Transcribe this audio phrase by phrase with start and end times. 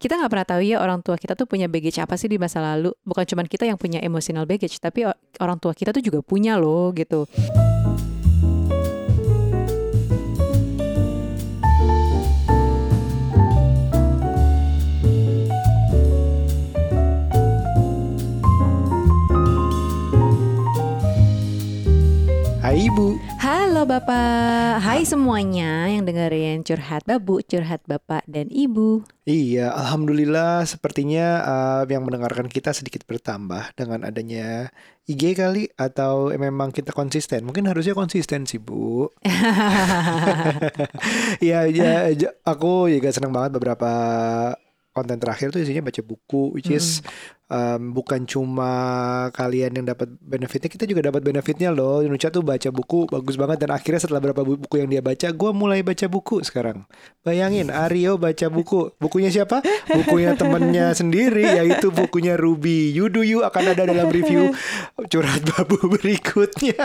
[0.00, 2.64] kita nggak pernah tahu ya orang tua kita tuh punya baggage apa sih di masa
[2.64, 2.96] lalu.
[3.04, 5.04] Bukan cuma kita yang punya emotional baggage, tapi
[5.36, 7.28] orang tua kita tuh juga punya loh gitu.
[22.64, 23.29] Hai Ibu.
[23.80, 29.08] Halo Bapak, hai semuanya yang dengerin curhat babu, curhat Bapak dan Ibu.
[29.24, 34.68] Iya, alhamdulillah sepertinya uh, yang mendengarkan kita sedikit bertambah dengan adanya
[35.08, 37.40] IG kali atau memang kita konsisten.
[37.48, 39.08] Mungkin harusnya konsisten sih, Bu.
[41.40, 42.12] Iya, ya,
[42.44, 43.88] aku juga senang banget beberapa
[44.92, 47.00] konten terakhir tuh isinya baca buku which is
[47.50, 48.72] um, bukan cuma
[49.34, 52.00] kalian yang dapat benefitnya kita juga dapat benefitnya loh.
[52.06, 55.28] Nucha tuh baca buku bagus banget dan akhirnya setelah beberapa bu- buku yang dia baca
[55.28, 56.86] gue mulai baca buku sekarang.
[57.26, 58.94] Bayangin Aryo baca buku.
[58.96, 59.60] Bukunya siapa?
[59.90, 64.54] Bukunya temennya sendiri yaitu bukunya Ruby Yudu You akan ada dalam review
[65.10, 66.78] curhat babu berikutnya.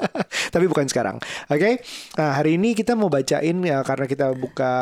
[0.54, 1.16] Tapi bukan sekarang
[1.48, 1.70] oke?
[2.20, 4.74] Nah hari ini kita mau bacain ya karena kita buka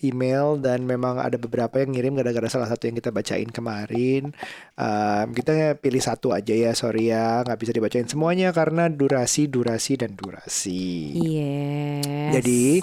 [0.00, 4.32] email dan memang ada beberapa yang ngirim gara-gara salah satu yang kita bacain kemarin.
[4.74, 10.00] Um, kita pilih satu aja ya, sorry ya, nggak bisa dibacain semuanya karena durasi, durasi
[10.00, 11.12] dan durasi.
[11.20, 12.40] Yes.
[12.40, 12.80] Jadi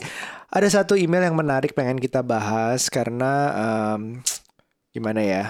[0.48, 4.22] ada satu email yang menarik pengen kita bahas karena um,
[4.92, 5.46] gimana ya?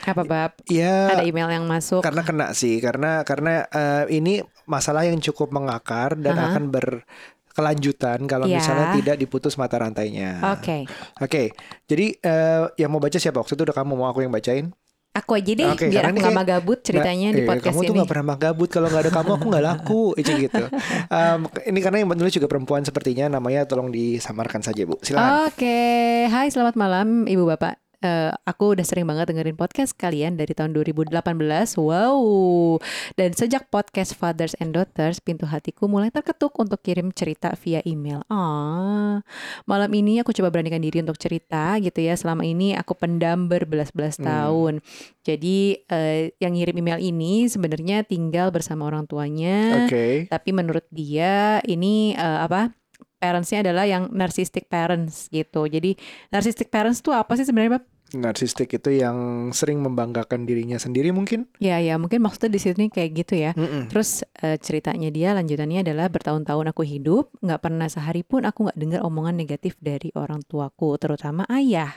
[0.00, 0.56] apa Bab?
[0.64, 2.00] Ya Ada email yang masuk.
[2.00, 6.56] karena kena sih, karena karena uh, ini masalah yang cukup mengakar dan Aha.
[6.56, 8.64] akan berkelanjutan kalau Iya.
[8.64, 10.40] misalnya tidak diputus mata rantainya.
[10.56, 10.88] Oke,
[11.20, 11.52] Oke,
[11.84, 13.44] jadi eh, yang mau baca siapa?
[13.44, 14.72] Waktu itu udah kamu mau aku yang bacain?
[15.20, 17.92] Aku aja deh Oke, biar aku nggak magabut ceritanya di Nah, eh, podcast kamu tuh
[17.92, 18.00] ini.
[18.00, 20.64] gak pernah magabut kalau nggak ada kamu aku nggak laku, Ici gitu.
[21.06, 24.96] Em, ini karena yang menulis juga perempuan sepertinya, namanya tolong disamarkan saja bu.
[24.98, 25.46] Silakan.
[25.46, 25.80] Oke,
[26.26, 27.89] hai selamat malam Ibu Bapak.
[28.00, 31.76] Eh, aku udah sering banget dengerin podcast kalian dari tahun 2018.
[31.76, 32.80] Wow.
[33.12, 38.24] Dan sejak podcast Fathers and Daughters, pintu hatiku mulai terketuk untuk kirim cerita via email.
[38.32, 39.20] Ah,
[39.68, 42.16] malam ini aku coba beranikan diri untuk cerita gitu ya.
[42.16, 44.24] Selama ini aku pendam berbelas-belas Hmm.
[44.24, 44.74] tahun.
[45.20, 49.84] Jadi eh, yang ngirim email ini sebenarnya tinggal bersama orang tuanya.
[49.84, 50.24] Oke.
[50.24, 52.72] Tapi menurut dia ini eh, apa?
[53.20, 55.68] Parentsnya adalah yang narcissistic parents gitu.
[55.68, 55.94] Jadi
[56.32, 57.84] narcissistic parents tuh apa sih sebenarnya, Bab?
[58.10, 61.46] Narsistik itu yang sering membanggakan dirinya sendiri mungkin?
[61.62, 63.54] Ya ya mungkin maksudnya di sini kayak gitu ya.
[63.54, 63.86] Mm-mm.
[63.86, 68.78] Terus eh, ceritanya dia lanjutannya adalah bertahun-tahun aku hidup nggak pernah sehari pun aku nggak
[68.82, 71.94] dengar omongan negatif dari orang tuaku, terutama ayah.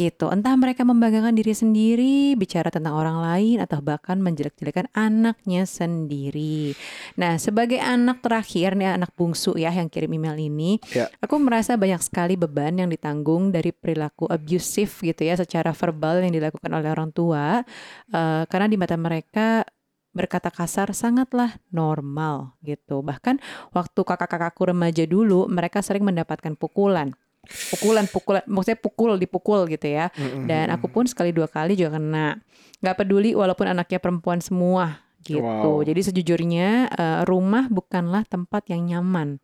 [0.00, 0.32] Gitu.
[0.32, 6.72] Entah mereka membanggakan diri sendiri, bicara tentang orang lain atau bahkan menjelek-jelekan anaknya sendiri.
[7.20, 11.12] Nah, sebagai anak terakhir nih anak bungsu ya yang kirim email ini, Ya.
[11.20, 16.32] aku merasa banyak sekali beban yang ditanggung dari perilaku abusif gitu ya secara verbal yang
[16.32, 17.60] dilakukan oleh orang tua.
[18.08, 19.68] Eh, karena di mata mereka
[20.16, 23.04] berkata kasar sangatlah normal gitu.
[23.04, 23.36] Bahkan
[23.76, 27.12] waktu kakak-kakakku remaja dulu, mereka sering mendapatkan pukulan.
[27.48, 30.12] Pukulan-pukulan, maksudnya pukul, dipukul gitu ya.
[30.44, 32.38] Dan aku pun sekali dua kali juga kena.
[32.84, 35.44] Nggak peduli walaupun anaknya perempuan semua gitu.
[35.44, 35.84] Wow.
[35.84, 39.40] Jadi sejujurnya eh, rumah bukanlah tempat yang nyaman.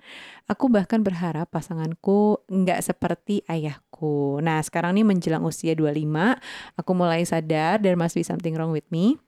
[0.48, 4.40] Aku bahkan berharap pasanganku nggak seperti ayahku.
[4.40, 6.00] Nah sekarang nih menjelang usia 25,
[6.80, 9.20] aku mulai sadar there must be something wrong with me.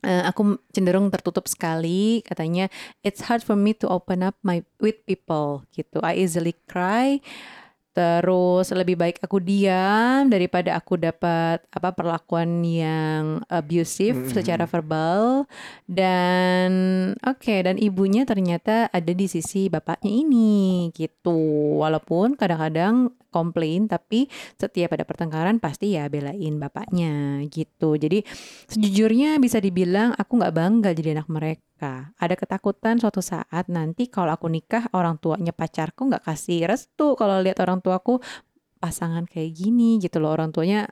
[0.00, 2.72] Eh, aku cenderung tertutup sekali katanya
[3.04, 7.20] it's hard for me to open up my with people gitu I easily cry
[7.90, 14.30] terus lebih baik aku diam daripada aku dapat apa perlakuan yang abusive Mhm.
[14.30, 15.44] secara verbal
[15.90, 16.70] dan
[17.20, 21.34] oke dan ibunya ternyata ada di sisi bapaknya ini gitu
[21.82, 24.26] walaupun kadang-kadang komplain tapi
[24.58, 27.96] setiap ada pertengkaran pasti ya belain bapaknya gitu.
[27.96, 28.26] Jadi
[28.68, 32.12] sejujurnya bisa dibilang aku nggak bangga jadi anak mereka.
[32.20, 37.16] Ada ketakutan suatu saat nanti kalau aku nikah orang tuanya pacarku nggak kasih restu.
[37.16, 38.20] Kalau lihat orang tuaku
[38.82, 40.34] pasangan kayak gini gitu loh.
[40.34, 40.90] Orang tuanya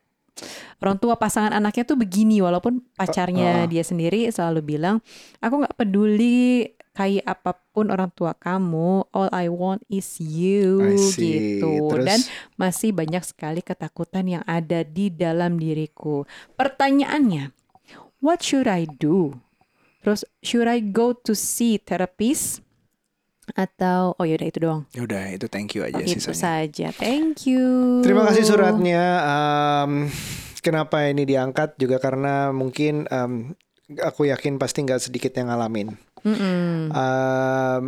[0.83, 3.71] orang tua pasangan anaknya tuh begini walaupun pacarnya Uh, uh.
[3.71, 5.01] dia sendiri selalu bilang
[5.41, 10.83] aku nggak peduli kayak apa pun orang tua kamu all I want is you
[11.15, 12.19] gitu Terus dan
[12.59, 16.27] masih banyak sekali ketakutan yang ada di dalam diriku.
[16.59, 17.55] Pertanyaannya,
[18.19, 19.39] what should I do?
[20.03, 22.67] Terus should I go to see therapist
[23.55, 24.83] atau oh yaudah itu doang.
[24.93, 26.67] ya udah itu thank you aja itu sisanya.
[26.67, 26.87] saja.
[26.99, 28.03] Thank you.
[28.03, 29.03] Terima kasih suratnya.
[29.23, 30.11] Em,
[30.61, 33.55] kenapa ini diangkat juga karena mungkin em,
[33.99, 35.97] aku yakin pasti nggak sedikit yang ngalamin.
[36.27, 36.91] Mm-mm.
[36.91, 37.85] Um,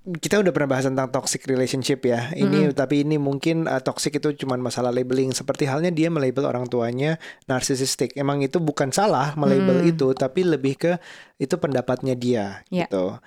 [0.00, 2.32] kita udah pernah bahas tentang toxic relationship ya.
[2.32, 6.64] Ini tapi ini mungkin uh, toxic itu cuma masalah labeling seperti halnya dia melabel orang
[6.66, 8.16] tuanya narsisistik.
[8.16, 9.90] Emang itu bukan salah melabel Hmm.
[9.92, 10.92] itu, tapi lebih ke
[11.36, 12.88] itu pendapatnya dia Ya.
[12.88, 13.20] gitu.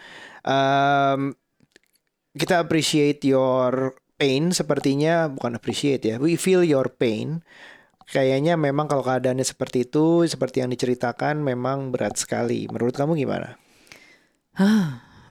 [0.44, 1.38] Um,
[2.34, 6.18] kita appreciate your pain sepertinya bukan appreciate ya.
[6.18, 7.46] We feel your pain.
[8.14, 12.70] Kayaknya memang kalau keadaannya seperti itu, seperti yang diceritakan memang berat sekali.
[12.70, 13.58] Menurut kamu gimana?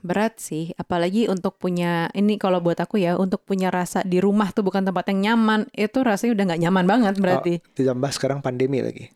[0.03, 4.51] Berat sih, apalagi untuk punya ini kalau buat aku ya, untuk punya rasa di rumah
[4.51, 7.53] tuh bukan tempat yang nyaman, itu rasanya udah nggak nyaman banget berarti.
[7.63, 9.07] Oh, ditambah sekarang pandemi lagi.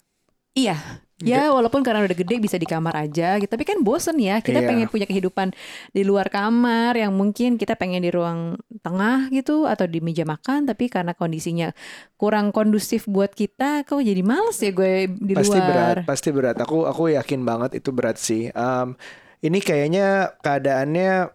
[0.57, 0.77] Iya.
[1.18, 3.50] Ya walaupun karena udah gede bisa di kamar aja gitu.
[3.50, 4.38] Tapi kan bosen ya.
[4.38, 4.69] Kita Iya.
[4.69, 5.50] pengen punya kehidupan
[5.89, 8.54] di luar kamar yang mungkin kita pengen di ruang
[8.86, 10.69] tengah gitu atau di meja makan.
[10.69, 11.74] Tapi karena kondisinya
[12.21, 15.65] kurang kondusif buat kita, kok jadi males ya gue di pasti luar.
[15.69, 16.56] berat, pasti berat.
[16.62, 18.54] Aku aku yakin banget itu berat sih.
[18.54, 18.94] Um,
[19.42, 21.33] ini kayaknya keadaannya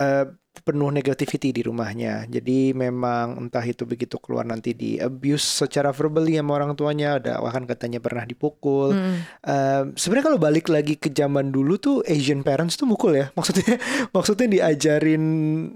[0.00, 0.24] eh,
[0.62, 2.30] penuh negativity di rumahnya.
[2.30, 7.42] Jadi memang entah itu begitu keluar nanti di abuse secara verbally sama orang tuanya, ada
[7.42, 8.94] bahkan katanya pernah dipukul.
[8.94, 9.16] Mm.
[9.42, 13.26] Um, Sebenarnya kalau balik lagi ke zaman dulu tuh Asian parents tuh mukul ya.
[13.38, 13.76] Maksudnya
[14.12, 15.24] maksudnya diajarin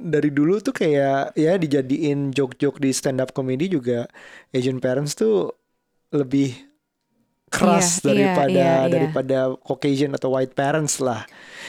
[0.08, 4.06] dari dulu tuh kayak ya dijadiin joke-joke di stand up comedy juga
[4.52, 5.52] Asian parents tuh
[6.12, 6.67] lebih
[7.50, 8.92] keras Iya, iya, daripada iya, iya.
[8.92, 11.26] daripada Caucasian atau white parents lah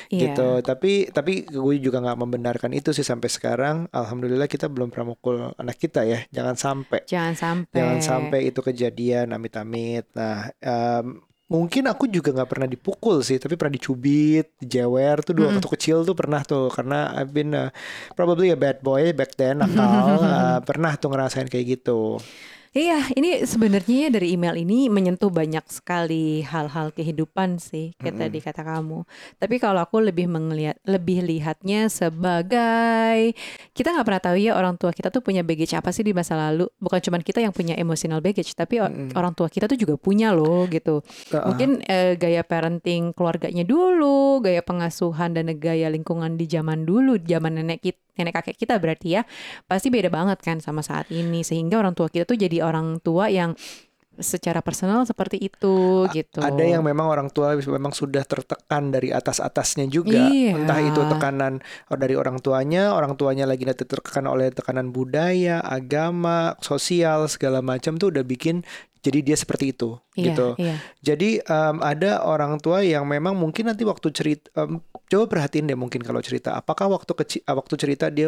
[0.09, 0.33] Iya.
[0.33, 0.49] gitu.
[0.65, 3.85] Tapi tapi gue juga nggak membenarkan itu sih sampai sekarang.
[3.93, 6.25] Alhamdulillah kita belum pernah mukul anak kita ya.
[6.33, 7.05] Jangan sampai.
[7.05, 7.77] Jangan sampai.
[7.77, 10.09] Jangan sampai itu kejadian amit-amit.
[10.17, 15.49] Nah, em, mungkin aku juga nggak pernah dipukul sih, tapi pernah dicubit, dijewer tuh dua
[15.53, 17.69] waktu kecil tuh pernah tuh karena I've been uh,
[18.13, 22.21] probably a bad boy back then nakal, uh, pernah tuh ngerasain kayak gitu.
[22.69, 28.62] Iya, ini sebenarnya dari email ini menyentuh banyak sekali hal-hal kehidupan sih, kayak tadi kata
[28.62, 29.10] kamu.
[29.42, 33.33] Tapi kalau aku lebih melihat, lebih lihatnya sebagai
[33.74, 36.38] kita nggak pernah tahu ya orang tua kita tuh punya baggage apa sih di masa
[36.38, 36.69] lalu.
[36.77, 40.30] Bukan cuma kita yang punya emotional baggage, tapi o- orang tua kita tuh juga punya
[40.30, 41.01] loh gitu.
[41.33, 41.50] Uh-uh.
[41.50, 47.66] Mungkin eh, gaya parenting keluarganya dulu, gaya pengasuhan dan gaya lingkungan di zaman dulu, zaman
[47.66, 49.21] nenek kita, nenek kakek kita berarti ya,
[49.66, 51.42] pasti beda banget kan sama saat ini.
[51.48, 53.56] Sehingga orang tua kita tuh jadi orang tua yang
[54.19, 56.39] secara personal seperti itu gitu.
[56.44, 60.30] Ada yang memang orang tua memang sudah tertekan dari atas-atasnya juga.
[60.30, 60.60] Iya.
[60.60, 61.63] Entah itu tekanan
[61.95, 67.95] dari orang tuanya, orang tuanya lagi nanti tertekan oleh tekanan budaya, agama, sosial segala macam
[67.95, 68.62] tuh udah bikin
[69.00, 70.48] jadi dia seperti itu Iya, gitu.
[70.60, 70.75] iya.
[71.00, 75.80] Jadi em, ada orang tua yang memang mungkin nanti waktu cerita em, coba perhatiin deh
[75.80, 78.27] mungkin kalau cerita apakah waktu kecil waktu cerita dia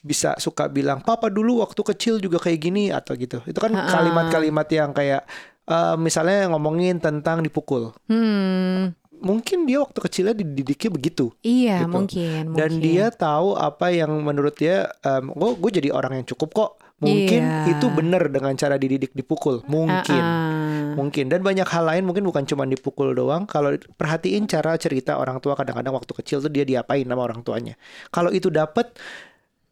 [0.00, 3.42] bisa suka bilang papa dulu waktu kecil juga kayak gini atau gitu.
[3.44, 5.22] Itu kan kalimat-kalimat yang kayak
[5.64, 7.92] eh, misalnya ngomongin tentang dipukul.
[8.06, 11.90] Hmm, Mungkin dia waktu kecilnya dididiknya begitu iya Gitu.
[11.90, 12.78] mungkin, dan mungkin.
[12.78, 16.70] dia tahu apa yang menurut dia em, oh gue jadi orang yang cukup kok.
[16.98, 17.74] Mungkin Iya.
[17.74, 19.62] itu benar dengan cara dididik dipukul.
[19.66, 20.22] Mungkin.
[20.22, 20.94] Ah-ah.
[20.94, 23.42] Mungkin dan banyak hal lain mungkin bukan cuma dipukul doang.
[23.44, 27.74] Kalau perhatiin cara cerita orang tua kadang-kadang waktu kecil tuh dia diapain sama orang tuanya.
[28.10, 28.86] Kalau itu dapet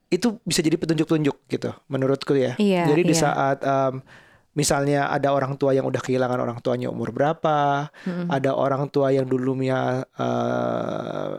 [0.06, 2.54] itu bisa jadi petunjuk-petunjuk gitu menurutku ya.
[2.56, 3.22] Iya, jadi di iya.
[3.26, 4.02] saat em,
[4.56, 8.32] misalnya ada orang tua yang udah kehilangan orang tuanya umur berapa, Mm-mm.
[8.32, 11.34] ada orang tua yang dulunya eh,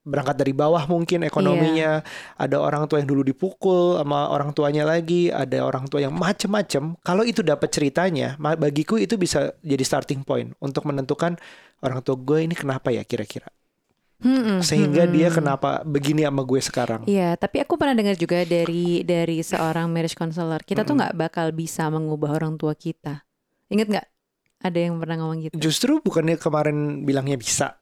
[0.00, 2.00] berangkat dari bawah mungkin ekonominya,
[2.40, 6.96] ada orang tua yang dulu dipukul sama orang tuanya lagi, ada orang tua yang macem-macem.
[7.04, 11.36] Kalau itu dapat ceritanya, bagiku itu bisa jadi starting point untuk menentukan
[11.84, 13.52] orang tua gue ini kenapa ya kira-kira,
[14.20, 15.38] Mm-mm, sehingga dia mm-mm.
[15.40, 17.00] kenapa begini sama gue sekarang.
[17.08, 21.48] Iya, tapi aku pernah dengar juga dari dari seorang marriage counselor, kita tuh nggak bakal
[21.56, 23.24] bisa mengubah orang tua kita.
[23.72, 24.06] Ingat nggak?
[24.60, 25.54] Ada yang pernah ngomong gitu.
[25.56, 27.80] Justru bukannya kemarin bilangnya bisa.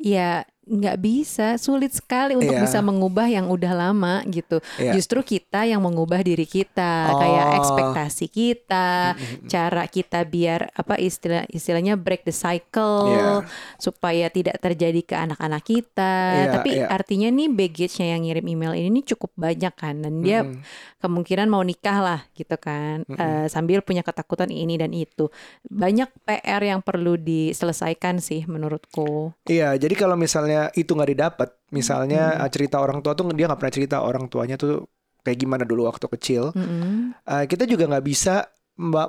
[0.00, 2.64] Ya nggak bisa, sulit sekali untuk Iya.
[2.64, 4.58] bisa mengubah yang udah lama gitu.
[4.76, 4.96] Iya.
[4.96, 7.20] Justru kita yang mengubah diri kita, Oh.
[7.20, 9.12] kayak ekspektasi kita,
[9.44, 13.44] cara kita biar apa istilah istilahnya break the cycle Iya.
[13.76, 16.14] supaya tidak terjadi ke anak-anak kita.
[16.34, 16.86] Iya, Tapi iya.
[16.88, 20.64] artinya nih baggage-nya yang ngirim email ini nih cukup banyak kan dan dia Mm-mm.
[20.98, 23.20] kemungkinan mau nikah lah gitu kan Mm-mm.
[23.20, 25.28] Eh, sambil punya ketakutan ini dan itu.
[25.64, 29.36] Banyak PR yang perlu diselesaikan sih menurutku.
[29.44, 32.42] Iya, jadi kalau misalnya itu nggak didapat, misalnya Hmm.
[32.46, 34.86] uh, cerita orang tua tuh dia nggak pernah cerita orang tuanya tuh
[35.24, 36.52] kayak gimana dulu waktu kecil.
[36.52, 37.16] Mm-mm.
[37.24, 38.44] Uh, kita juga nggak bisa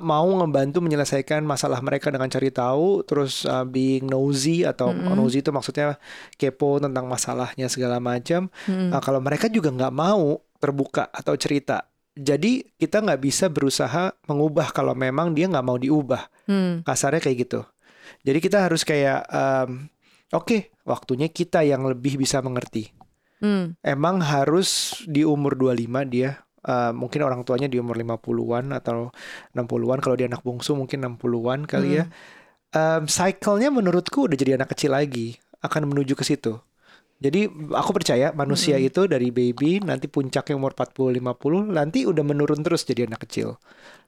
[0.00, 5.18] mau ngebantu menyelesaikan masalah mereka dengan cari tahu, terus uh, being nosy atau Mm-mm.
[5.18, 5.98] nosy itu maksudnya
[6.38, 8.46] kepo tentang masalahnya segala macam.
[8.70, 8.94] Mm-mm.
[8.94, 11.82] Nah, kalau mereka juga nggak mau terbuka atau cerita,
[12.16, 16.48] jadi kita nggak bisa berusaha mengubah kalau memang dia nggak mau diubah.
[16.48, 16.80] Hmm.
[16.86, 17.60] Kasarnya kayak gitu.
[18.24, 19.90] Jadi kita harus kayak, em,
[20.32, 22.94] oke, waktunya kita yang lebih bisa mengerti.
[23.42, 23.76] Hmm.
[23.84, 29.12] Emang harus di umur 25 dia uh, mungkin orang tuanya di umur 50-an atau
[29.52, 32.04] 60-an kalau dia anak bungsu mungkin 60-an kali ya.
[32.06, 32.14] Hmm.
[32.76, 36.60] Um, cycle-nya menurutku udah jadi anak kecil lagi, akan menuju ke situ.
[37.16, 38.92] Jadi aku percaya manusia Mm-mm.
[38.92, 43.56] itu dari baby nanti puncaknya umur 40 50 nanti udah menurun terus jadi anak kecil.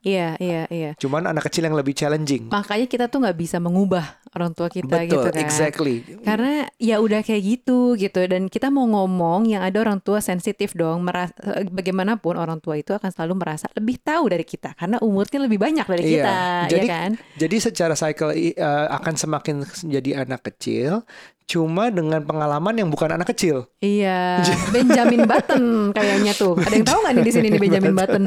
[0.01, 0.91] Iya, iya, iya.
[0.95, 2.49] Cuman anak kecil yang lebih challenging.
[2.49, 5.41] Makanya kita tuh nggak bisa mengubah orang tua kita gitu Betul, kan.
[5.41, 5.97] exactly.
[6.21, 10.73] Karena ya udah kayak gitu gitu dan kita mau ngomong yang ada orang tua sensitif
[10.73, 15.01] dong meras eh, bagaimanapun orang tua itu akan selalu merasa lebih tahu dari kita karena
[15.01, 16.35] umurnya lebih banyak dari Iya, kita
[16.69, 21.03] jadi- ya kan Jadi secara cycle uh, akan semakin jadi anak kecil
[21.49, 23.73] cuma dengan pengalaman yang bukan anak kecil.
[23.81, 24.45] iya
[24.77, 28.23] Benjamin Button kayaknya tuh ada yang tahu nggak nih di sini nih Benjamin Button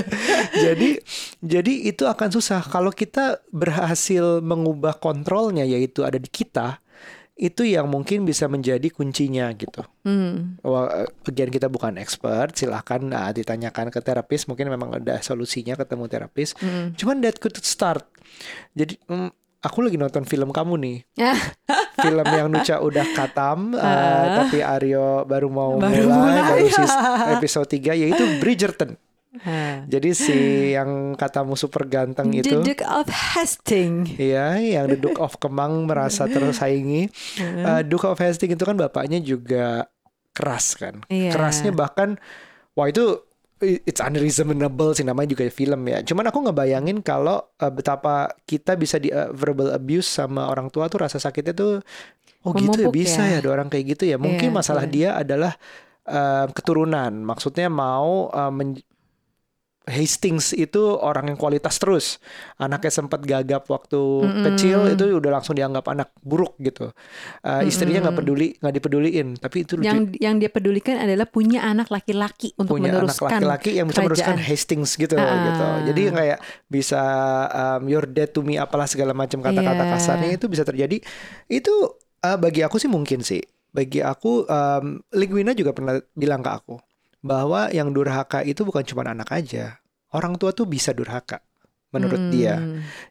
[0.68, 0.88] jadi
[1.40, 6.78] jadi itu akan susah kalau kita berhasil mengubah kontrolnya yaitu ada di kita
[7.34, 9.80] itu yang mungkin bisa menjadi kuncinya gitu.
[10.04, 10.60] hmm.
[10.60, 14.44] Wah, again kita bukan expert, silahkan nah, ditanyakan ke terapis.
[14.44, 16.52] Mungkin memang ada solusinya ketemu terapis.
[16.60, 16.92] Hmm.
[16.92, 18.04] Cuman that could start.
[18.76, 19.32] Jadi mm,
[19.64, 21.32] aku lagi nonton film kamu nih, Ya,
[22.04, 24.44] film yang Nucha udah katam, uh, Ah.
[24.44, 26.60] tapi Aryo baru mau Baru mulai, mulai.
[26.60, 26.92] baru sis
[27.40, 29.00] episode 3 yaitu Bridgerton.
[29.86, 30.36] Jadi si
[30.74, 35.86] yang katamu super ganteng The itu, Duke of Hastings iya, yang The Duke of Kemang
[35.86, 37.06] merasa tersaingi.
[37.38, 39.86] Uh, Duke of Hastings itu kan bapaknya juga
[40.34, 41.30] keras kan, Iya.
[41.30, 42.18] kerasnya bahkan,
[42.74, 43.22] wah itu
[43.60, 46.02] it's unreasonable sih namanya juga film ya.
[46.02, 50.90] Cuman aku ngebayangin kalau uh, betapa kita bisa di uh, verbal abuse sama orang tua
[50.90, 51.78] tuh rasa sakitnya tuh,
[52.42, 53.38] oh gitu ya Memupuk bisa ya.
[53.38, 54.18] ya ada orang kayak gitu ya.
[54.18, 54.92] Mungkin Iya, masalah iya.
[54.92, 55.52] dia adalah
[56.08, 58.82] uh, keturunan, maksudnya mau uh, men-
[59.88, 62.20] Hastings itu orang yang kualitas terus.
[62.60, 64.44] Anaknya sempat gagap waktu Mm-mm.
[64.52, 66.92] kecil itu udah langsung dianggap anak buruk gitu.
[67.40, 69.28] Uh, istrinya nggak peduli, nggak dipeduliin.
[69.40, 73.70] Tapi itu yang yang dia pedulikan adalah punya anak laki-laki untuk punya anak meneruskan laki-laki
[73.80, 74.36] yang bisa meneruskan.
[74.36, 75.48] Hastings gitu Ah.
[75.48, 75.66] gitu.
[75.90, 77.02] Jadi kayak bisa
[77.48, 79.92] um, your dead to me apalah segala macam kata-kata Iya.
[79.96, 81.00] kasarnya itu bisa terjadi.
[81.48, 81.72] Itu
[82.20, 83.40] uh, bagi aku sih mungkin sih.
[83.72, 86.76] Bagi aku um, Linguina juga pernah bilang ke aku
[87.20, 89.78] bahwa yang durhaka itu bukan cuma anak aja.
[90.10, 91.40] Orang tua tuh bisa durhaka
[91.92, 92.32] menurut Hmm.
[92.32, 92.56] dia.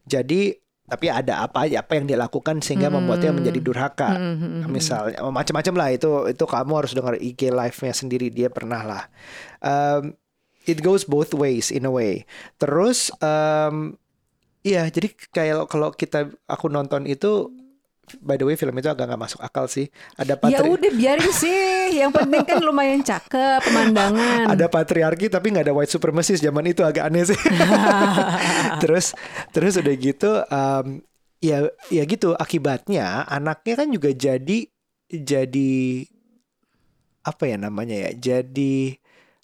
[0.04, 0.58] Jadi
[0.90, 2.98] tapi ada apa apa yang dia lakukan sehingga Hmm.
[2.98, 7.14] membuatnya menjadi durhaka Hmm, hmm, hmm, misalnya oh, macam-macam lah itu itu kamu harus dengar
[7.14, 9.04] IG live-nya sendiri dia pernah lah
[9.62, 10.18] Um,
[10.66, 12.26] it goes both ways in a way
[12.58, 14.02] terus um,
[14.66, 17.54] iya jadi kayak kalau kita aku nonton itu
[18.18, 19.88] by the way film itu agak nggak masuk akal sih.
[20.18, 22.02] Ada Ya patri udah biarin sih.
[22.02, 24.50] Yang penting kan lumayan cakep pemandangan.
[24.50, 27.40] ada patriarki tapi nggak ada white supremacy zaman itu agak aneh sih.
[28.84, 29.12] Terus
[29.52, 31.04] terus udah gitu um,
[31.40, 32.36] ya ya gitu.
[32.36, 34.60] Akibatnya anaknya kan juga jadi
[35.10, 35.82] jadi
[37.26, 38.12] apa ya namanya ya?
[38.16, 38.94] Jadi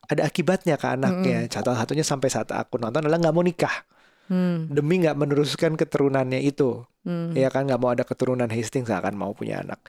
[0.05, 1.49] ada akibatnya ke anaknya.
[1.49, 3.94] Salah satunya sampai saat aku nonton adalah nggak mau nikah
[4.25, 7.37] Hmm, demi nggak meneruskan keturunannya itu hmm.
[7.37, 9.85] ya kan nggak mau ada keturunan Hastings nggak akan mau punya anak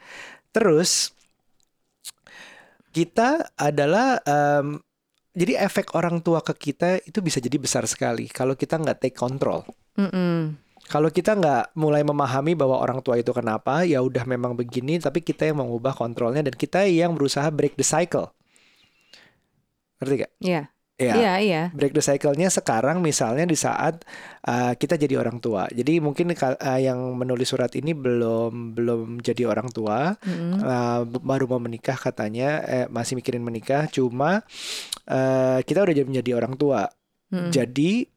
[0.52, 1.16] terus
[2.93, 4.76] kita adalah em,
[5.33, 9.16] jadi efek orang tua ke kita itu bisa jadi besar sekali kalau kita nggak take
[9.16, 9.64] control
[9.97, 10.52] Mm-mm.
[10.93, 15.25] kalau kita nggak mulai memahami bahwa orang tua itu kenapa ya udah memang begini tapi
[15.25, 18.37] kita yang mengubah kontrolnya dan kita yang berusaha break the cycle
[19.97, 20.33] ngerti gak?
[20.45, 20.62] Iya,
[20.97, 21.12] Ya.
[21.12, 21.62] iya, iya.
[21.76, 24.00] break the cycle-nya sekarang misalnya di saat
[24.49, 25.69] uh, kita jadi orang tua.
[25.69, 30.57] Jadi mungkin uh, yang menulis surat ini belum belum jadi orang tua, Mm-mm.
[30.65, 33.93] uh, baru mau menikah katanya, eh, masih mikirin menikah.
[33.93, 34.41] Cuma
[35.05, 36.88] uh, kita udah jadi menjadi orang tua.
[37.29, 37.53] Mm-mm.
[37.53, 38.09] Jadi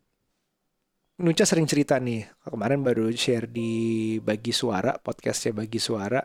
[1.19, 6.23] Nucha sering cerita nih, kemarin baru share di Bagi Suara, podcastnya Bagi Suara.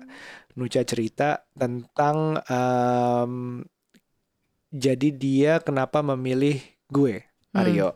[0.54, 3.58] Nucha cerita tentang em,
[4.74, 6.58] jadi dia kenapa memilih
[6.90, 7.22] gue,
[7.54, 7.94] Aryo.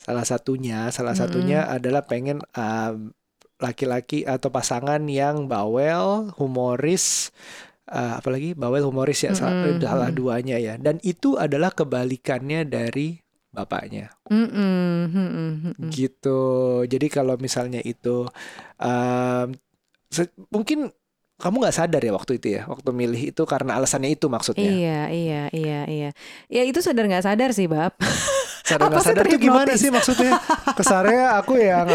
[0.00, 1.22] Salah satunya, salah Hmm.
[1.28, 3.12] satunya adalah pengen em,
[3.60, 7.34] laki-laki atau pasangan yang bawel, humoris,
[7.90, 9.82] eh, apalagi bawel humoris ya, salah, Mm-mm.
[9.84, 10.74] salah duanya ya.
[10.80, 13.18] Dan itu adalah kebalikannya dari
[13.52, 15.08] bapaknya Mm-mm.
[15.12, 15.50] Mm-mm.
[15.66, 15.90] Mm-mm.
[15.90, 16.40] gitu.
[16.84, 18.28] Jadi kalau misalnya itu
[20.08, 20.88] se- mungkin
[21.38, 24.66] kamu nggak sadar ya waktu itu ya, waktu milih itu karena alasannya itu maksudnya.
[24.66, 26.10] Iya, iya, iya, iya.
[26.50, 27.94] Ya itu sadar nggak sadar sih, Bab.
[28.68, 30.36] Sadar nggak sadar tuh gimana sih maksudnya?
[30.76, 31.88] Kesannya aku yang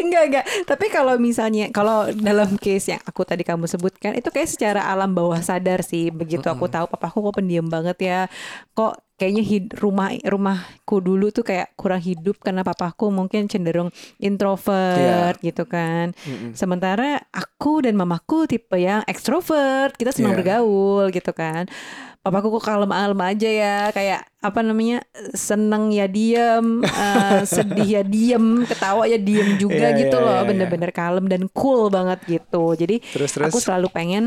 [0.00, 0.44] enggak, enggak.
[0.64, 5.12] Tapi kalau misalnya kalau dalam case yang aku tadi kamu sebutkan itu kayak secara alam
[5.12, 6.08] bawah sadar sih.
[6.08, 8.20] Begitu aku tahu papaku kok pendiam banget ya.
[8.72, 13.88] Kok kayaknya hid- rumah rumahku dulu tuh kayak kurang hidup karena papaku mungkin cenderung
[14.20, 16.12] introvert gitu kan.
[16.18, 16.52] Mm-mm.
[16.52, 20.38] Sementara aku dan mamaku tipe yang ekstrovert, kita senang Iya.
[20.38, 21.64] bergaul gitu kan.
[22.20, 24.98] Papaku kok kalem-kalem aja ya, kayak apa namanya
[25.30, 30.34] seneng ya diem, eh, sedih ya diem, ketawa ya diem juga Iya, gitu iya, loh,
[30.34, 30.48] iya, iya.
[30.50, 32.74] bener-bener kalem dan cool banget gitu.
[32.74, 33.46] Jadi Terus terus.
[33.46, 34.24] aku selalu pengen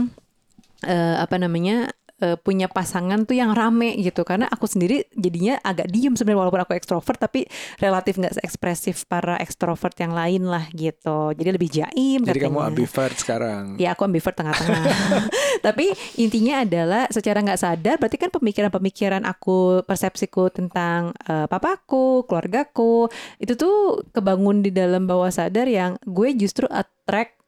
[0.82, 1.92] eh, apa namanya
[2.22, 6.62] eh, punya pasangan tuh yang rame gitu karena aku sendiri jadinya agak diem sebenarnya walaupun
[6.64, 7.48] aku ekstrovert tapi
[7.80, 12.70] relatif nggak seekspresif para ekstrovert yang lain lah gitu jadi lebih jaim Jadi kamu katanya.
[12.70, 13.64] ambivert sekarang.
[13.80, 14.84] Ya aku ambivert tengah-tengah.
[15.66, 23.08] Tapi intinya adalah secara nggak sadar berarti kan pemikiran-pemikiran aku, persepsiku tentang eh, papaku, keluargaku
[23.40, 27.39] itu tuh kebangun di dalam bawah sadar yang gue justru attract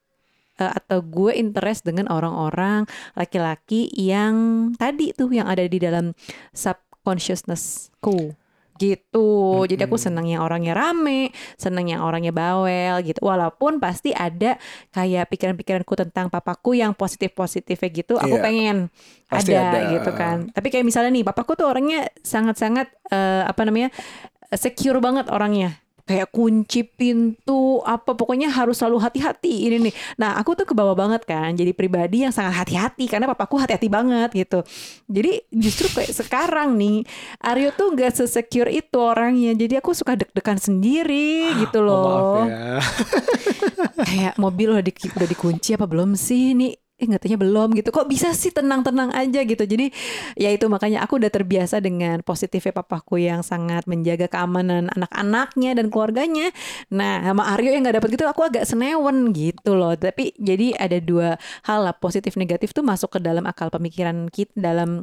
[0.60, 4.34] eh, atau gue interest dengan orang-orang laki-laki yang
[4.75, 6.12] tadi tuh yang ada di dalam
[6.51, 8.36] subconsciousnessku
[8.81, 9.62] gitu.
[9.70, 13.22] Jadi aku seneng yang orangnya rame, seneng yang orangnya bawel gitu.
[13.22, 14.58] Walaupun pasti ada
[14.89, 18.43] kayak pikiran-pikiranku tentang papaku yang positif-positifnya gitu, aku Iya.
[18.43, 18.77] pengen
[19.29, 19.93] Pasti ada, ada.
[19.93, 20.50] gitu kan.
[20.50, 23.93] Tapi kayak misalnya nih, papaku tuh orangnya sangat-sangat eh, apa namanya?
[24.51, 25.79] secure banget orangnya.
[26.12, 29.94] Kayak kunci pintu apa pokoknya harus selalu hati-hati ini nih.
[30.20, 34.30] Nah, aku tuh kebawa banget kan jadi pribadi yang sangat hati-hati karena papaku hati-hati banget
[34.36, 34.60] gitu.
[35.08, 37.08] Jadi justru kayak sekarang nih
[37.39, 39.56] Aryo tuh gak sesecure itu orangnya.
[39.56, 42.03] Jadi aku suka deg-degan sendiri gitu Oh, loh
[42.44, 42.75] maaf ya.
[44.12, 47.89] kayak mobil udah, di, udah dikunci apa belum sih ini eh taunya belum gitu.
[47.89, 48.53] Kok bisa sih?
[48.53, 49.63] Tenang-tenang aja gitu.
[49.65, 49.89] Jadi
[50.38, 55.89] ya itu makanya aku udah terbiasa dengan positifnya papaku yang sangat menjaga keamanan anak-anaknya dan
[55.89, 56.53] keluarganya.
[56.93, 59.98] Nah sama Aryo yang nggak dapet gitu aku agak senewen gitu loh.
[59.98, 64.53] Tapi jadi ada dua hal lah positif negatif tuh masuk ke dalam akal pemikiran kita
[64.62, 65.01] dalam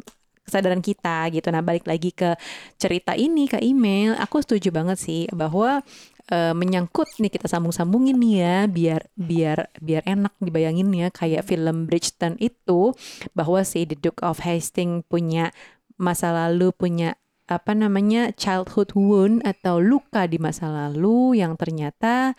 [0.49, 1.53] kesadaran kita gitu.
[1.53, 2.33] Nah balik lagi ke
[2.81, 5.85] cerita ini ke email, aku setuju banget sih bahwa
[6.31, 11.89] eh, menyangkut nih kita sambung-sambungin nih ya biar biar biar enak dibayangin ya kayak film
[11.89, 12.93] Bridgerton itu
[13.33, 15.51] bahwa si The Duke of Hastings punya
[15.99, 17.19] masa lalu punya
[17.49, 22.37] apa namanya childhood wound atau luka di masa lalu yang ternyata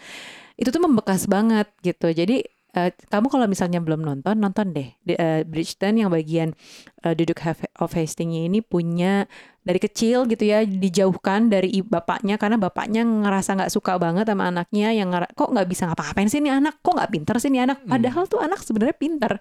[0.53, 2.13] itu tuh membekas banget gitu.
[2.13, 2.45] Jadi
[2.77, 4.93] eh, kamu kalau misalnya belum nonton, nonton deh.
[5.01, 6.53] Di, eh, Bridgerton yang bagian
[6.99, 7.41] The Duke
[7.79, 9.25] of- Hastings ini punya
[9.63, 14.91] dari kecil gitu ya dijauhkan dari bapaknya karena bapaknya ngerasa nggak suka banget sama anaknya
[14.95, 16.81] yang kok nggak bisa ngapa-ngapain sih nih anak?
[16.81, 17.77] Kok nggak pinter sih nih anak?
[17.85, 19.31] Padahal tuh anak sebenarnya pinter.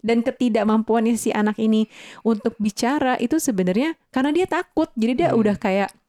[0.00, 1.84] Dan ketidakmampuannya si anak ini
[2.24, 4.88] untuk bicara itu sebenarnya karena dia takut.
[4.96, 5.99] Jadi dia udah kayak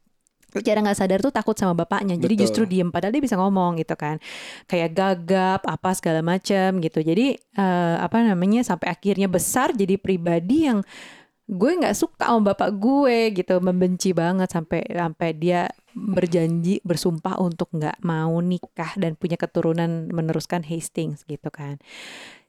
[0.52, 2.20] secara nggak sadar tuh takut sama bapaknya.
[2.20, 2.44] Jadi Betul.
[2.46, 4.20] justru diem padahal dia bisa ngomong gitu kan.
[4.68, 7.00] Kayak gagap apa segala macam gitu.
[7.00, 10.84] Jadi eh, apa namanya sampai akhirnya besar jadi pribadi yang
[11.52, 13.58] gue nggak suka sama bapak gue gitu.
[13.64, 20.64] Membenci banget sampai sampai dia berjanji bersumpah untuk nggak mau nikah dan punya keturunan meneruskan
[20.64, 21.84] Hastings gitu kan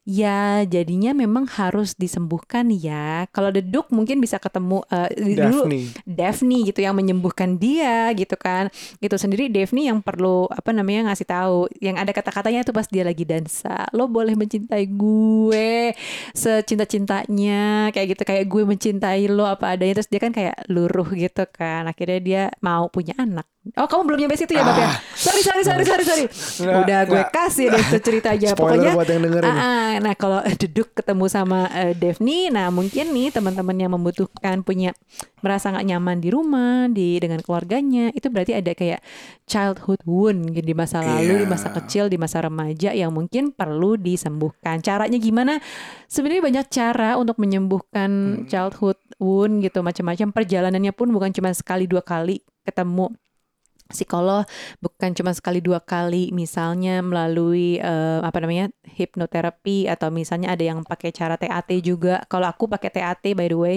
[0.02, 3.30] ya jadinya memang harus disembuhkan ya.
[3.30, 5.70] Kalau The Duke mungkin bisa ketemu eh, dulu
[6.06, 6.58] Daphne.
[6.66, 8.68] Gitu yang menyembuhkan dia gitu kan.
[8.98, 11.58] Itu sendiri Daphne yang perlu apa namanya ngasih tahu.
[11.78, 13.86] Yang ada kata-katanya tuh pas dia lagi dansa.
[13.94, 15.94] Lo boleh mencintai gue
[16.34, 17.94] secinta-cintanya.
[17.94, 20.02] Kayak gitu kayak gue mencintai lo apa adanya.
[20.02, 21.86] Terus dia kan kayak luruh gitu kan.
[21.86, 25.62] Akhirnya dia mau punya anak oh kamu belum nyampe situ ya Bab ya sorry sorry
[25.62, 26.24] sorry sorry sorry
[26.58, 27.28] Nggak, udah gue nggak.
[27.30, 29.46] kasih deh ceritanya Spoiler pokoknya buat yang dengerin.
[29.46, 34.60] Ah, ah, nah kalau duduk ketemu sama eh, Daphne, nah mungkin nih teman-teman yang membutuhkan
[34.60, 34.90] punya
[35.38, 38.98] merasa nggak nyaman di rumah, di dengan keluarganya, itu berarti ada kayak
[39.44, 41.74] childhood wound gitu, di masa lalu, di masa Iya.
[41.78, 44.78] kecil, di masa remaja yang mungkin perlu disembuhkan.
[44.78, 45.58] Caranya gimana?
[46.06, 48.10] Sebenarnya banyak cara untuk menyembuhkan
[48.46, 50.30] childhood wound gitu, macam-macam.
[50.30, 53.10] Perjalanannya pun bukan cuma sekali dua kali ketemu
[53.92, 54.48] psikolog
[54.80, 60.82] bukan cuma sekali dua kali misalnya melalui eh, apa namanya hipnoterapi atau misalnya ada yang
[60.82, 63.76] pakai cara TAT juga kalau aku pakai TAT by the way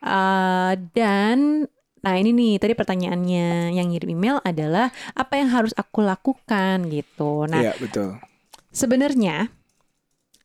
[0.00, 1.68] Eh, dan
[2.00, 7.44] nah ini nih tadi pertanyaannya yang ngirim email adalah apa yang harus aku lakukan gitu
[7.44, 8.16] nah betul.
[8.72, 9.52] sebenarnya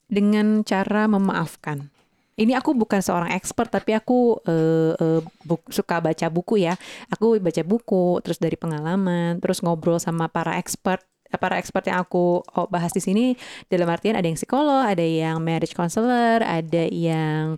[0.05, 1.94] dengan cara memaafkan.
[2.35, 6.75] Ini aku bukan seorang expert tapi aku eh, eh, bu- suka baca buku ya.
[7.15, 10.99] Aku baca buku terus dari pengalaman, terus ngobrol sama para expert
[11.35, 13.25] para expert yang aku oh, bahas di sini
[13.67, 17.55] dalam artian ada yang psikolog, ada yang marriage counselor, ada yang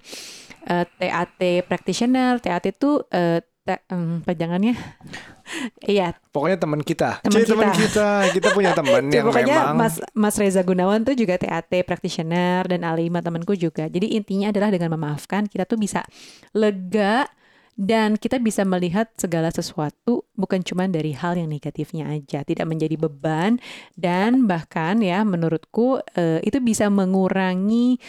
[0.70, 2.38] eh, TAT practitioner.
[2.38, 4.74] TAT itu eh, te- em, panjangannya
[5.86, 7.18] iya Pokoknya teman kita.
[7.26, 7.74] Teman kita.
[7.74, 8.10] kita.
[8.30, 12.62] Kita punya teman Ya, yang pokoknya memang Mas Mas Reza Gunawan tuh juga TAT practitioner
[12.70, 13.90] dan Alima temanku juga.
[13.90, 16.06] Jadi intinya adalah dengan memaafkan kita tuh bisa
[16.54, 17.26] lega
[17.78, 22.98] dan kita bisa melihat segala sesuatu bukan cuma dari hal yang negatifnya aja, tidak menjadi
[22.98, 23.62] beban
[23.94, 28.02] dan bahkan ya menurutku uh, itu bisa mengurangi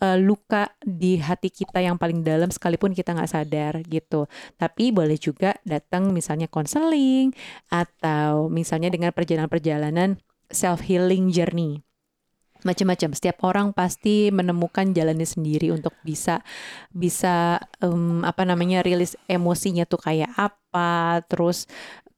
[0.00, 4.26] uh, luka di hati kita yang paling dalam sekalipun kita nggak sadar gitu.
[4.56, 7.30] Tapi boleh juga datang misalnya konseling
[7.70, 10.18] atau misalnya dengan perjalanan-perjalanan
[10.50, 11.84] self healing journey
[12.64, 13.10] macam-macam.
[13.16, 16.44] Setiap orang pasti menemukan jalannya sendiri untuk bisa
[16.92, 21.64] bisa um, apa namanya rilis emosinya tuh kayak apa, terus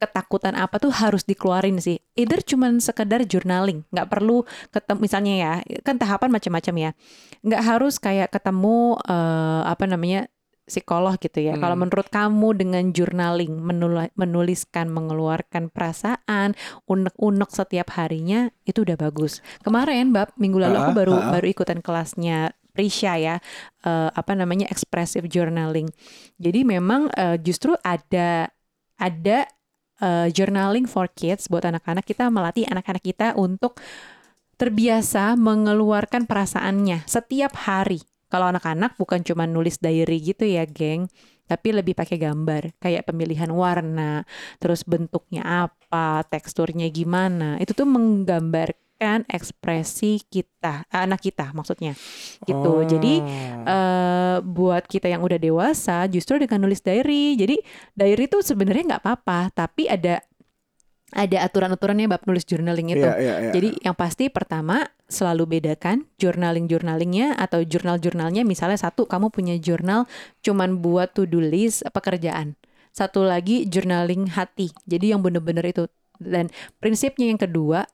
[0.03, 2.03] ketakutan apa tuh harus dikeluarin sih.
[2.19, 4.43] Either cuman sekedar journaling, nggak perlu
[4.75, 5.53] ketemu misalnya ya,
[5.87, 6.91] kan tahapan macam-macam ya.
[7.47, 10.27] Nggak harus kayak ketemu uh, apa namanya
[10.67, 11.55] psikolog gitu ya.
[11.55, 11.63] Hmm.
[11.63, 13.53] Kalau menurut kamu dengan journaling
[14.15, 16.55] menuliskan mengeluarkan perasaan
[16.87, 19.43] unek-unek setiap harinya itu udah bagus.
[19.63, 23.37] Kemarin bab minggu lalu aku baru baru ikutan kelasnya Prisha ya
[23.85, 25.93] uh, apa namanya expressive journaling.
[26.41, 28.49] Jadi memang uh, justru ada
[28.97, 29.45] ada
[30.03, 32.03] uh, journaling for kids buat anak-anak.
[32.03, 33.79] Kita melatih anak-anak kita untuk
[34.59, 38.03] terbiasa mengeluarkan perasaannya setiap hari.
[38.27, 41.07] Kalau anak-anak bukan cuma nulis diary gitu ya, geng,
[41.45, 44.25] tapi lebih pakai gambar, kayak pemilihan warna,
[44.57, 47.61] terus bentuknya apa, teksturnya gimana.
[47.61, 47.85] Itu tuh
[49.03, 51.99] menggambarkan ekspresi kita, anak kita maksudnya.
[52.47, 52.71] Gitu.
[52.71, 52.87] Oh.
[52.87, 53.19] Jadi
[53.67, 57.35] uh, buat kita yang udah dewasa, justru dengan nulis diary.
[57.35, 57.59] Jadi
[57.99, 60.23] diary itu sebenarnya nggak apa-apa, tapi ada
[61.13, 63.05] ada aturan-aturannya bab nulis journaling itu.
[63.05, 63.53] Yeah, yeah, yeah.
[63.53, 70.09] Jadi yang pasti pertama selalu bedakan journaling-journalingnya atau jurnal-jurnalnya misalnya satu kamu punya jurnal
[70.41, 72.57] cuman buat to do list pekerjaan.
[72.97, 74.73] Satu lagi journaling hati.
[74.89, 75.85] Jadi yang bener-bener itu
[76.17, 76.49] dan
[76.81, 77.85] prinsipnya yang kedua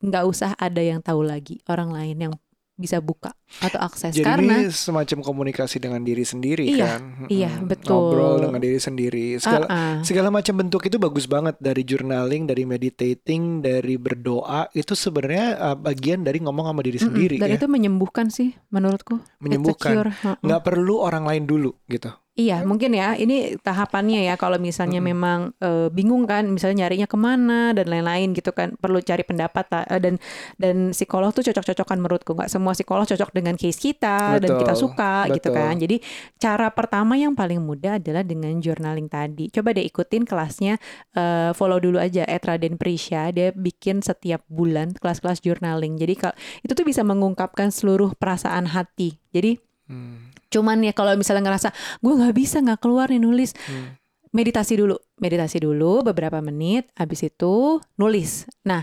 [0.00, 2.34] nggak usah ada yang tahu lagi orang lain yang
[2.80, 7.28] bisa buka atau akses Jadi karena ini semacam komunikasi dengan diri sendiri iya, kan.
[7.28, 7.92] Iya, hmm, betul.
[7.92, 9.26] Ngobrol dengan diri sendiri.
[9.36, 9.96] Segala uh -uh.
[10.00, 15.76] segala macam bentuk itu bagus banget dari journaling, dari meditating, dari berdoa itu sebenarnya uh,
[15.76, 17.56] bagian dari ngomong sama diri mm -mm, sendiri dan ya.
[17.60, 19.20] itu menyembuhkan sih menurutku.
[19.44, 20.08] Menyembuhkan.
[20.40, 22.08] Nggak perlu orang lain dulu gitu.
[22.38, 23.18] Iya, mungkin ya.
[23.18, 24.34] Ini tahapannya ya.
[24.38, 25.08] Kalau misalnya hmm.
[25.10, 29.66] memang e, bingung kan, misalnya nyarinya ke mana dan lain-lain gitu kan, perlu cari pendapat
[29.90, 30.14] e, dan
[30.54, 32.38] dan psikolog tuh cocok-cocokan menurutku.
[32.38, 35.34] Nggak semua psikolog cocok dengan case kita betul, dan kita suka betul.
[35.42, 35.74] gitu kan.
[35.74, 35.96] Jadi
[36.38, 39.50] cara pertama yang paling mudah adalah dengan journaling tadi.
[39.50, 40.78] Coba deh ikutin kelasnya,
[41.10, 43.34] e, follow dulu aja Etraden Prisha.
[43.34, 45.98] Dia bikin setiap bulan kelas-kelas journaling.
[45.98, 49.18] Jadi kalau itu tuh bisa mengungkapkan seluruh perasaan hati.
[49.34, 49.58] Jadi
[49.90, 51.70] hmm Cuman ya kalau misalnya ngerasa
[52.02, 53.96] gue nggak bisa nggak keluar nih nulis, hmm.
[54.34, 58.50] meditasi dulu, meditasi dulu beberapa menit, habis itu nulis.
[58.66, 58.82] Nah,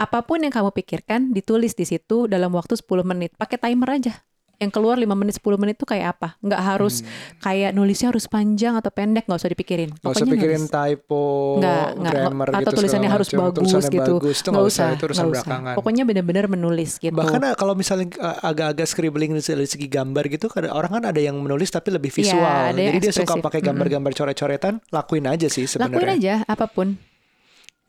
[0.00, 4.24] apa pun yang kamu pikirkan ditulis di situ dalam waktu 10 menit, pakai timer aja
[4.60, 6.38] yang keluar 5 menit 10 menit tuh kayak apa?
[6.42, 7.40] Nggak harus hmm.
[7.42, 9.90] kayak nulisnya harus panjang atau pendek nggak usah dipikirin.
[9.90, 10.72] Nggak usah pikirin nulis.
[10.72, 11.24] typo
[11.58, 13.40] nggak, grammar atau gitu tulisannya harus macam.
[13.42, 14.14] bagus tulisannya gitu.
[14.18, 15.74] bagus, itu nggak usah, itu urusan belakangan.
[15.78, 17.14] Pokoknya benar-benar menulis gitu.
[17.14, 21.36] Bahkan eh, kalau misalnya eh, agak-agak scribbling dari segi gambar gitu orang kan ada yang
[21.38, 22.64] menulis tapi lebih iya, visual.
[22.76, 25.92] ya, jadi dia suka pakai gambar-gambar coret-coretan lakuin aja sih sebenarnya.
[25.92, 26.88] lakuin aja apa pun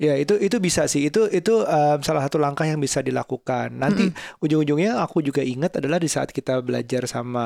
[0.01, 3.77] Ya itu itu bisa sih itu itu um, salah satu langkah yang bisa dilakukan.
[3.77, 4.41] Nanti mm-hmm.
[4.41, 7.45] ujung-ujungnya aku juga ingat adalah di saat kita belajar sama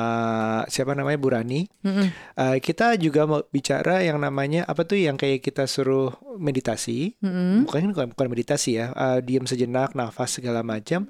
[0.64, 2.08] siapa namanya Burani, mm-hmm.
[2.40, 6.08] uh, kita juga mau bicara yang namanya apa tuh yang kayak kita suruh
[6.40, 7.68] meditasi, mm-hmm.
[7.68, 11.04] bukan bukan meditasi ya, uh, diam sejenak, nafas segala macam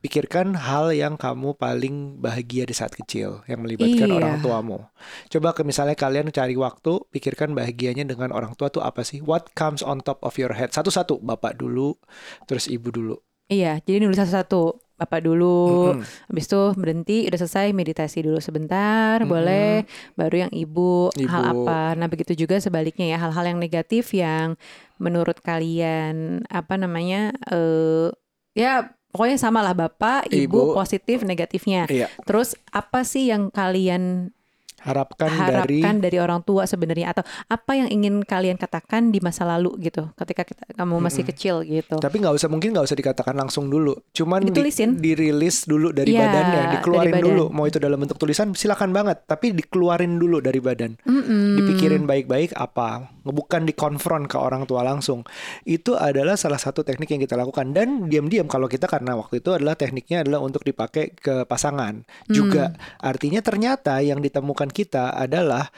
[0.00, 4.16] pikirkan hal yang kamu paling bahagia di saat kecil yang melibatkan iya.
[4.16, 4.88] orang tuamu.
[5.28, 9.20] Coba ke misalnya kalian cari waktu, pikirkan bahagianya dengan orang tua tuh apa sih?
[9.20, 10.72] What comes on top of your head?
[10.72, 12.00] Satu-satu, bapak dulu,
[12.48, 13.16] terus ibu dulu.
[13.52, 14.90] Iya, jadi nulis satu-satu.
[15.00, 16.28] Bapak dulu, mm-hmm.
[16.28, 19.32] habis itu berhenti, udah selesai meditasi dulu sebentar, mm-hmm.
[19.32, 19.88] boleh.
[20.12, 21.96] Baru yang ibu, ibu, hal apa?
[21.96, 24.60] Nah begitu juga sebaliknya ya, hal-hal yang negatif yang
[25.00, 27.32] menurut kalian apa namanya?
[27.48, 28.12] Uh,
[28.52, 31.86] ya pokoknya sama lah bapak, ibu, ibu positif, negatifnya.
[31.90, 32.06] Iya.
[32.24, 34.34] Terus apa sih yang kalian
[34.80, 39.44] harapkan, harapkan dari, dari orang tua sebenarnya atau apa yang ingin kalian katakan di masa
[39.44, 41.30] lalu gitu ketika kita, kamu masih hmm.
[41.34, 41.96] kecil gitu.
[42.00, 43.96] Tapi nggak usah mungkin nggak usah dikatakan langsung dulu.
[44.16, 44.96] Cuman Ditulisin.
[44.96, 47.28] di, dirilis dulu dari ya, badannya dikeluarin dari badan.
[47.28, 47.44] dulu.
[47.52, 49.28] Mau itu dalam bentuk tulisan silakan banget.
[49.28, 50.96] Tapi dikeluarin dulu dari badan.
[51.04, 55.26] Mm dipikirin baik-baik apa bukan dikonfront ke orang tua langsung.
[55.68, 57.76] Itu adalah salah satu teknik yang kita lakukan.
[57.76, 62.32] Dan diam-diam kalau kita karena waktu itu adalah tekniknya adalah untuk dipakai ke pasangan mm.
[62.32, 65.68] juga artinya ternyata yang ditemukan kita adalah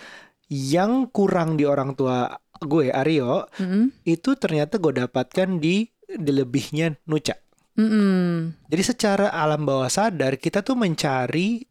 [0.53, 2.29] yang kurang di orang tua
[2.63, 3.85] gue Aryo mm -hmm.
[4.07, 7.35] itu ternyata gue dapatkan di, di lebihnya Nuca.
[7.75, 8.33] Mm -hmm.
[8.69, 11.65] Jadi secara alam bawah sadar kita tuh mencari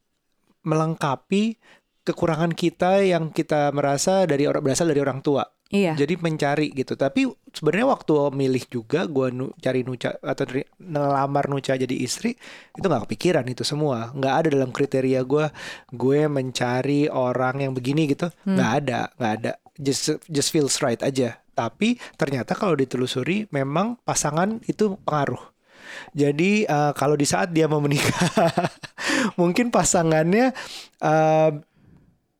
[0.65, 1.57] melengkapi
[2.01, 5.45] kekurangan kita yang kita merasa dari orang berasal dari orang tua.
[5.71, 5.95] Iya.
[5.95, 6.99] Jadi mencari gitu.
[6.99, 10.43] Tapi sebenarnya waktu milih juga gue nu, cari Nuca atau
[10.77, 12.36] ngelamar Nuca jadi istri
[12.75, 14.12] itu nggak kepikiran itu semua.
[14.12, 15.47] nggak ada dalam kriteria gue.
[15.95, 18.27] Gue mencari orang yang begini gitu.
[18.43, 19.51] nggak ada, nggak ada.
[19.79, 21.39] Just just feels right aja.
[21.55, 25.39] Tapi ternyata kalau ditelusuri memang pasangan itu pengaruh.
[26.12, 28.31] Jadi uh, kalau di saat dia mau menikah,
[29.39, 30.55] mungkin pasangannya
[31.03, 31.51] uh,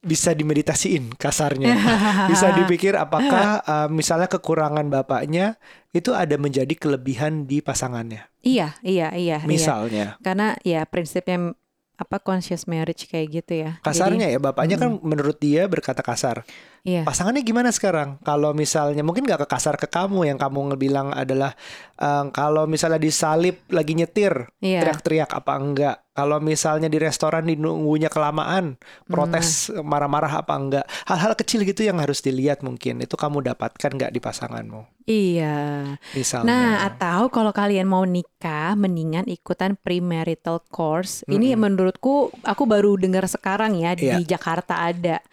[0.02, 1.78] bisa dimeditasiin kasarnya.
[2.32, 5.62] bisa dipikir apakah uh, misalnya kekurangan bapaknya
[5.94, 8.26] itu ada menjadi kelebihan di pasangannya.
[8.42, 9.38] Iya, iya, iya.
[9.46, 9.48] iya.
[9.48, 10.18] Misalnya.
[10.26, 11.54] Karena ya prinsipnya
[12.02, 13.78] apa conscious marriage kayak gitu ya.
[13.86, 16.42] Kasarnya Jadi, ya bapaknya mm, kan menurut dia berkata kasar.
[16.82, 17.06] Iya.
[17.06, 18.18] Pasangannya gimana sekarang?
[18.26, 21.54] Kalau misalnya mungkin gak ke kasar ke kamu yang kamu ngebilang adalah
[22.02, 24.82] um, kalau misalnya disalip lagi nyetir iya.
[24.82, 25.98] teriak-teriak apa enggak?
[26.12, 28.76] Kalau misalnya di restoran dinunggunya kelamaan
[29.08, 29.80] protes hmm.
[29.80, 30.86] marah-marah apa enggak?
[31.08, 35.08] Hal-hal kecil gitu yang harus dilihat mungkin itu kamu dapatkan nggak di pasanganmu?
[35.08, 35.96] Iya.
[36.12, 36.52] Misalnya.
[36.52, 41.24] Nah atau kalau kalian mau nikah mendingan ikutan premarital course.
[41.24, 41.32] -hmm.
[41.32, 44.20] Ini menurutku aku baru dengar sekarang ya iya.
[44.20, 45.24] di Jakarta ada.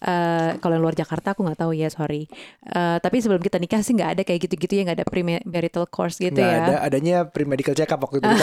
[0.00, 2.24] Uh, kalau luar Jakarta aku nggak tahu ya sorry.
[2.64, 6.16] Uh, tapi sebelum kita nikah sih nggak ada kayak gitu-gitu ya nggak ada premarital course
[6.16, 6.60] gitu gak ya.
[6.64, 8.28] ada, adanya premedical check up waktu itu.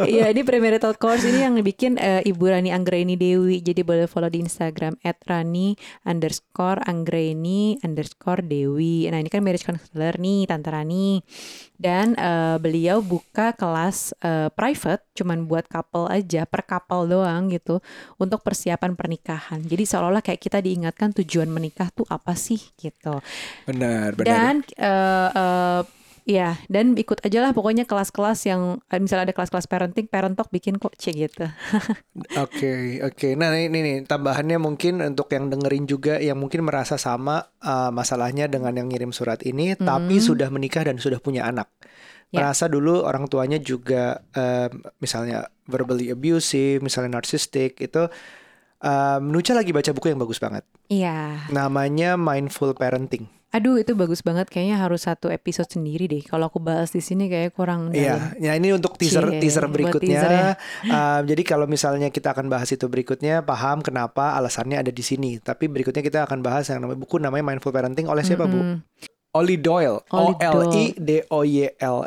[0.00, 3.58] Iya ini premarital course ini yang bikin uh, Ibu Rani Anggraini Dewi.
[3.60, 5.74] Jadi boleh follow di Instagram @rani
[6.06, 9.10] underscore underscore Dewi.
[9.10, 11.20] Nah ini kan marriage counselor nih Tante Rani
[11.80, 17.80] dan uh, beliau buka kelas uh, private cuman buat couple aja per couple doang gitu
[18.20, 23.18] untuk persiapan pernikahan jadi seolah-olah kayak kita diingatkan tujuan menikah tuh apa sih gitu
[23.66, 25.82] benar benar dan uh, uh,
[26.28, 30.76] Ya, dan ikut aja lah pokoknya kelas-kelas yang misalnya ada kelas-kelas parenting, parent talk bikin
[30.76, 31.46] kok cek gitu.
[32.38, 32.46] Oke, oke.
[32.46, 33.32] Okay, okay.
[33.34, 38.46] Nah, ini nih tambahannya mungkin untuk yang dengerin juga yang mungkin merasa sama uh, masalahnya
[38.46, 39.88] dengan yang ngirim surat ini mm -hmm.
[39.88, 41.66] tapi sudah menikah dan sudah punya anak.
[42.30, 42.46] Yeah.
[42.46, 44.70] Merasa dulu orang tuanya juga uh,
[45.02, 48.06] misalnya verbally abusive, misalnya narcissistic itu
[48.80, 50.64] um, Nucha lagi baca buku yang bagus banget.
[50.88, 51.48] Iya.
[51.52, 53.28] Namanya Mindful Parenting.
[53.50, 56.22] Aduh itu bagus banget kayaknya harus satu episode sendiri deh.
[56.22, 57.90] Kalau aku bahas di sini kayak kurang.
[57.90, 60.22] Iya, ya ini untuk teaser Cie, teaser berikutnya.
[60.22, 60.50] Teaser ya.
[60.94, 65.42] uh, jadi kalau misalnya kita akan bahas itu berikutnya, paham kenapa alasannya ada di sini.
[65.42, 68.62] Tapi berikutnya kita akan bahas yang namanya buku namanya Mindful Parenting oleh siapa mm -hmm.
[68.78, 69.10] Bu?
[69.42, 69.98] Oli Doyle.
[70.14, 72.06] O L I D O Y L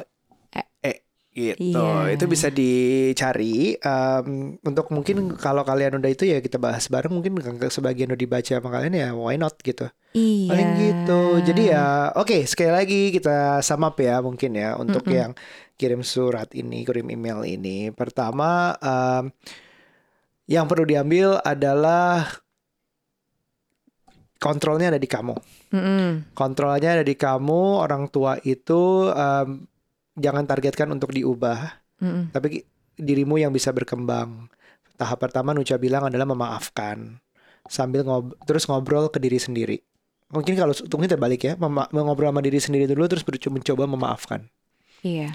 [1.34, 2.13] gitu iya.
[2.13, 7.41] itu bisa dicari um, untuk mungkin kalau kalian udah itu ya kita bahas bareng mungkin
[7.74, 10.54] sebagian udah dibaca sama kalian ya why not gitu iya.
[10.54, 15.02] paling gitu jadi ya oke okay, sekali lagi kita sum up ya mungkin ya untuk
[15.04, 15.17] mm -mm.
[15.17, 15.32] yang
[15.74, 19.34] kirim surat ini kirim email ini pertama um,
[20.46, 22.30] yang perlu diambil adalah
[24.38, 25.34] kontrolnya ada di kamu
[25.74, 26.10] mm -mm.
[26.38, 29.65] kontrolnya ada di kamu orang tua itu um,
[30.17, 32.65] jangan targetkan untuk diubah, mm tapi
[32.97, 34.49] dirimu yang bisa berkembang.
[34.93, 37.17] Tahap pertama Nucha bilang adalah memaafkan
[37.65, 39.78] sambil ngob terus ngobrol ke diri sendiri.
[40.34, 41.54] Mungkin kalau mungkin terbalik ya,
[41.93, 44.49] mengobrol sama diri sendiri dulu terus mencoba memaafkan.
[45.06, 45.30] Iya.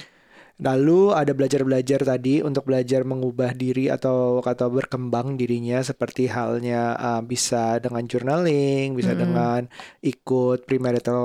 [0.58, 7.22] Lalu ada belajar-belajar tadi untuk belajar mengubah diri atau atau berkembang dirinya seperti halnya uh,
[7.22, 9.60] bisa dengan journaling, bisa mm dengan
[10.02, 11.22] ikut premarital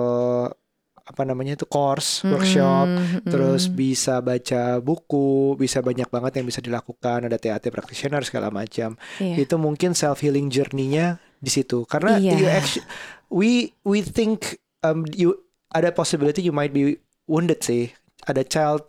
[1.03, 3.27] apa namanya itu course workshop mm-hmm.
[3.27, 8.95] terus bisa baca buku bisa banyak banget yang bisa dilakukan ada TAT practitioner segala macam
[9.19, 9.35] yeah.
[9.35, 12.39] itu mungkin self healing journey-nya di situ karena yeah.
[12.39, 12.87] you actually,
[13.27, 13.51] we
[13.83, 15.35] we think um, you
[15.75, 16.95] ada possibility you might be
[17.27, 17.91] wounded sih
[18.23, 18.87] ada child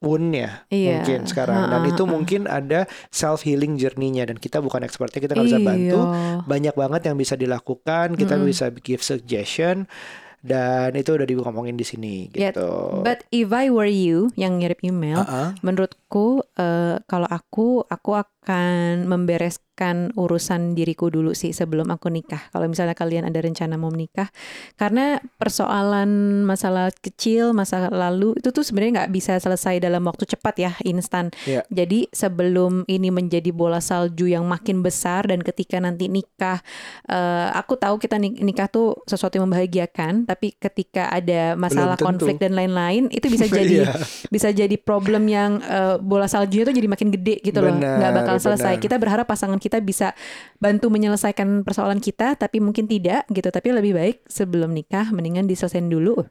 [0.00, 1.00] woundnya iya.
[1.00, 5.48] mungkin sekarang dan itu mungkin ada self healing journey-nya dan kita bukan expertnya kita nggak
[5.52, 6.44] bisa bantu iya.
[6.44, 8.48] banyak banget yang bisa dilakukan kita mm -hmm.
[8.48, 9.88] bisa give suggestion
[10.46, 12.62] dan itu udah ngomongin di sini gitu.
[12.62, 15.48] Yeah, but if I were you yang ngirim email, uh -uh.
[16.06, 22.46] Menurutku uh, kalau aku aku akan membereskan urusan diriku dulu sih sebelum aku nikah.
[22.54, 24.30] Kalau misalnya kalian ada rencana mau menikah,
[24.78, 30.54] karena persoalan masalah kecil masa lalu itu tuh sebenarnya nggak bisa selesai dalam waktu cepat
[30.56, 31.34] ya, instan.
[31.44, 31.66] Yeah.
[31.74, 36.62] Jadi sebelum ini menjadi bola salju yang makin besar dan ketika nanti nikah,
[37.10, 42.54] uh, aku tahu kita nikah tuh sesuatu yang membahagiakan tapi ketika ada masalah konflik dan
[42.54, 43.98] lain-lain itu bisa jadi yeah.
[44.30, 47.74] bisa jadi problem yang uh, bola saljunya tuh jadi makin gede gitu loh.
[47.74, 48.78] Nggak bakal selesai.
[48.78, 48.84] benar.
[48.86, 50.14] kita berharap pasangan kita bisa
[50.62, 53.50] bantu menyelesaikan persoalan kita tapi mungkin tidak gitu.
[53.50, 56.22] Tapi lebih baik sebelum nikah mendingan diselesaikan dulu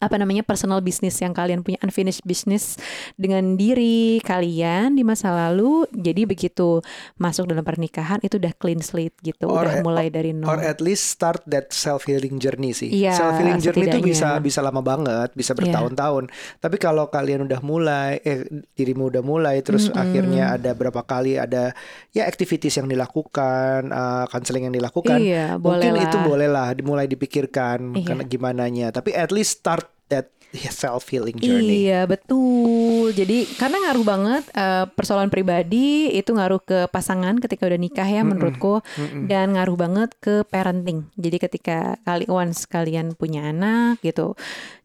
[0.00, 2.80] apa namanya personal business yang kalian punya unfinished business
[3.14, 6.80] dengan diri kalian di masa lalu jadi begitu
[7.16, 10.58] masuk dalam pernikahan itu udah clean slate gitu Or udah at- mulai dari nol Or
[10.58, 12.88] at least start that self healing journey sih.
[12.88, 15.58] Iya, self healing journey itu bisa bisa lama banget, bisa Iya.
[15.60, 16.24] bertahun-tahun.
[16.56, 21.76] Tapi kalau kalian udah mulai, eh dirimu udah mulai, terus akhirnya ada berapa kali ada
[22.10, 26.24] ya activities yang dilakukan, uh, counseling yang dilakukan, Iya, mungkin boleh itu lah.
[26.24, 28.06] bolehlah dimulai dipikirkan Iya.
[28.06, 28.86] karena gimananya.
[28.90, 30.34] Tapi at least start that
[30.70, 31.86] self healing journey.
[31.86, 33.14] Iya betul.
[33.14, 38.26] Jadi karena ngaruh banget eh, persoalan pribadi itu ngaruh ke pasangan ketika udah nikah ya
[38.26, 38.82] menurutku
[39.30, 41.06] dan ngaruh banget ke parenting.
[41.14, 44.34] Jadi ketika kali once kalian punya anak gitu,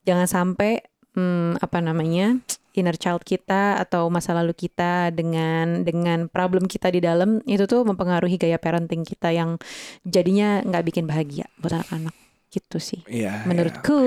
[0.06, 0.86] jangan sampai
[1.18, 2.38] hmm, apa namanya
[2.76, 7.88] inner child kita atau masa lalu kita dengan dengan problem kita di dalam itu tuh
[7.88, 9.56] mempengaruhi gaya parenting kita yang
[10.04, 12.25] jadinya nggak bikin bahagia buat anak-anak
[12.56, 13.04] gitu sih.
[13.06, 13.44] Iya.
[13.44, 14.00] Menurutku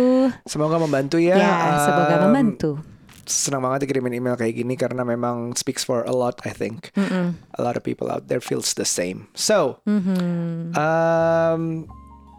[0.48, 1.36] Semoga membantu ya.
[1.36, 1.52] ya
[1.84, 2.70] semoga Um, membantu.
[3.28, 6.88] Senang banget dikirimin email kayak gini karena memang speaks for a lot I think.
[6.96, 7.36] Mm-mm.
[7.52, 9.28] A lot of people out there feels the same.
[9.36, 10.72] So, Mhm.
[10.72, 11.62] um,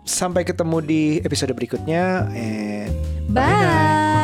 [0.02, 2.89] sampai ketemu di episode berikutnya and
[3.30, 4.18] Bye.